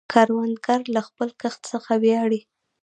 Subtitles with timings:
[0.11, 2.41] کروندګر له خپل کښت څخه ویاړي